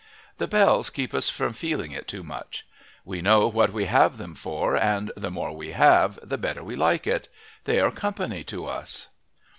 The 0.37 0.47
bells 0.47 0.89
keep 0.89 1.13
us 1.13 1.29
from 1.29 1.53
feeling 1.53 1.91
it 1.91 2.07
too 2.07 2.23
much. 2.23 2.65
We 3.05 3.21
know 3.21 3.47
what 3.47 3.71
we 3.71 3.85
have 3.85 4.17
them 4.17 4.33
for, 4.33 4.75
and 4.75 5.11
the 5.15 5.29
more 5.29 5.55
we 5.55 5.73
have 5.73 6.17
the 6.27 6.39
better 6.39 6.63
we 6.63 6.75
like 6.75 7.05
it. 7.05 7.29
They 7.65 7.79
are 7.79 7.91
company 7.91 8.43
to 8.45 8.65
us." 8.65 9.09